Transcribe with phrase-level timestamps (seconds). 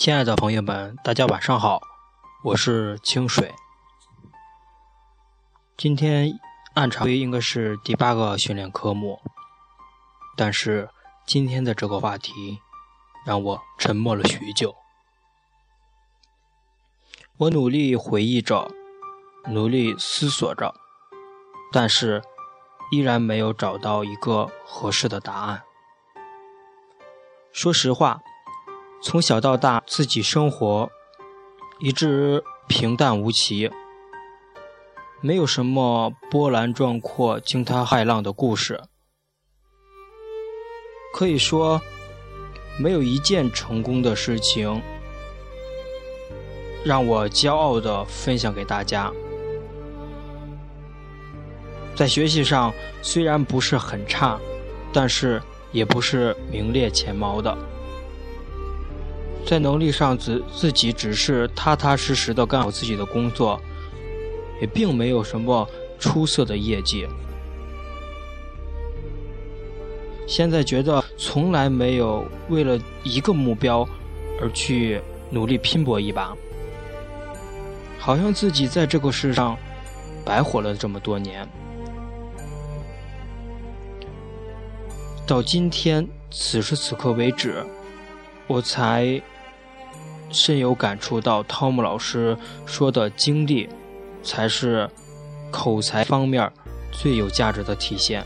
[0.00, 1.82] 亲爱的朋友们，大家晚上好，
[2.42, 3.54] 我是清水。
[5.76, 6.40] 今天
[6.72, 9.20] 按常规应该是第八个训练科目，
[10.38, 10.88] 但是
[11.26, 12.60] 今天的这个话题
[13.26, 14.74] 让我沉默了许久。
[17.36, 18.70] 我努力回忆着，
[19.48, 20.74] 努力思索着，
[21.70, 22.22] 但是
[22.90, 25.62] 依然没有找到一个合适的答案。
[27.52, 28.22] 说实话。
[29.02, 30.90] 从小到大，自己生活
[31.78, 33.70] 一直平淡无奇，
[35.22, 38.78] 没有什么波澜壮阔、惊涛骇浪的故事。
[41.14, 41.80] 可以说，
[42.78, 44.80] 没有一件成功的事情
[46.84, 49.10] 让我骄傲的分享给大家。
[51.96, 54.38] 在学习上虽然不是很差，
[54.92, 55.42] 但是
[55.72, 57.56] 也不是名列前茅的。
[59.50, 63.60] 在能力上，自自己只是踏踏实实的干好自己的工作，
[64.60, 67.04] 也并没有什么出色的业绩。
[70.24, 73.84] 现在觉得从来没有为了一个目标
[74.40, 76.32] 而去努力拼搏一把，
[77.98, 79.58] 好像自己在这个世上
[80.24, 81.44] 白活了这么多年。
[85.26, 87.66] 到今天此时此刻为止，
[88.46, 89.20] 我才。
[90.32, 92.36] 深有感触到，汤姆老师
[92.66, 93.68] 说的经历，
[94.22, 94.88] 才是
[95.50, 96.50] 口才方面
[96.92, 98.24] 最有价值的体现。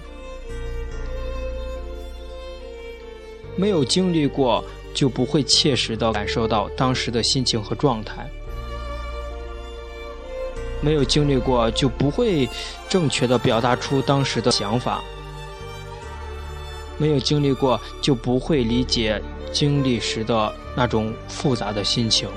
[3.57, 8.25] 没有经历过，就不会切实的感受到当时的心情和状态；
[10.83, 12.49] 没有经历过，就不会
[12.89, 15.01] 正确的表达出当时的想法；
[16.99, 19.23] 没有经历过，就不会理解。
[19.55, 22.29] 经历时的那种复杂的心情，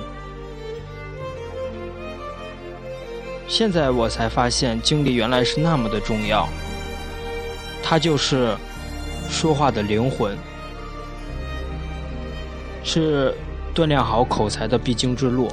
[3.47, 6.47] 现在我才发现，经历原来是那么的重要。
[7.81, 8.55] 它就是
[9.27, 10.37] 说话的灵魂，
[12.83, 13.33] 是
[13.73, 15.51] 锻炼好口才的必经之路。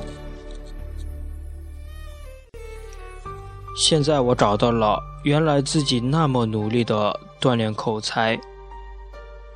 [3.74, 8.38] 现在我找到了，原来自己那么努力的锻炼口才，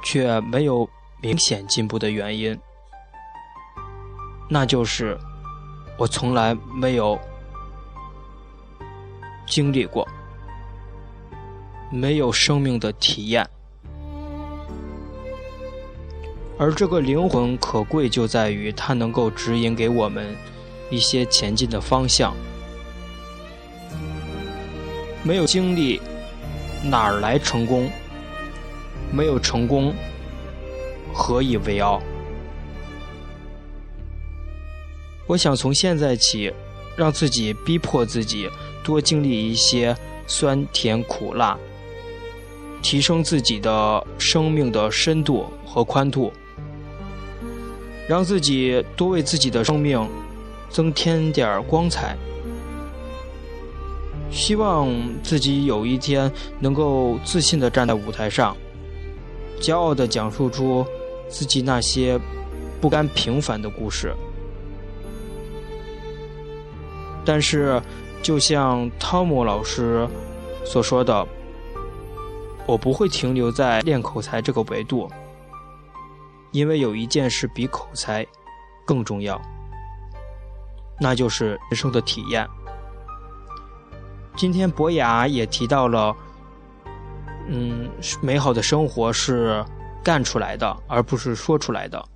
[0.02, 0.88] 却没有。
[1.20, 2.58] 明显进步的原因，
[4.48, 5.18] 那就是
[5.98, 7.18] 我从来没有
[9.46, 10.06] 经历过，
[11.90, 13.44] 没有生命的体验，
[16.56, 20.36] 而这个灵魂可贵就在于它能够指引给我们
[20.88, 22.32] 一些前进的方向。
[25.24, 26.00] 没有经历，
[26.84, 27.90] 哪儿来成功？
[29.10, 29.92] 没有成功。
[31.12, 32.00] 何以为傲？
[35.26, 36.52] 我想从现在起，
[36.96, 38.48] 让自己逼迫自己
[38.82, 39.94] 多经历一些
[40.26, 41.58] 酸甜苦辣，
[42.82, 46.32] 提升自己的生命的深度和宽度，
[48.08, 50.08] 让自己多为自己的生命
[50.70, 52.16] 增添点光彩。
[54.30, 54.90] 希望
[55.22, 58.56] 自己有一天能够自信地站在舞台上，
[59.60, 60.86] 骄傲地讲述出。
[61.30, 62.19] 自己那些
[62.80, 64.14] 不甘平凡的故事，
[67.22, 67.78] 但是，
[68.22, 70.08] 就像汤姆老师
[70.64, 71.28] 所说的，
[72.64, 75.06] 我不会停留在练口才这个维度，
[76.50, 78.26] 因为有一件事比口才
[78.86, 79.38] 更重要，
[80.98, 82.48] 那就是人生的体验。
[84.34, 86.16] 今天博雅也提到了，
[87.48, 87.91] 嗯，
[88.22, 89.64] 美好的生活是。
[90.00, 92.09] 干出来的，而不是说出来的。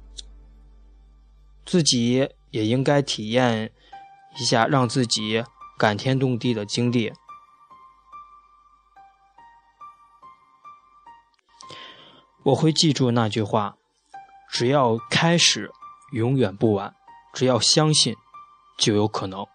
[1.66, 3.71] 自己也应该体验
[4.38, 5.44] 一下，让自己
[5.76, 7.12] 感天动地的经历。
[12.44, 13.77] 我会记住那句话：
[14.48, 15.71] 只要开始，
[16.12, 16.95] 永远不晚；
[17.34, 18.16] 只要相信，
[18.78, 19.47] 就有可能。